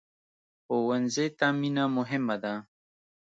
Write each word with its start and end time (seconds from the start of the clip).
ښوونځی 0.63 1.27
ته 1.37 1.47
مینه 1.59 1.85
مهمه 1.97 2.35
ده 2.43 2.53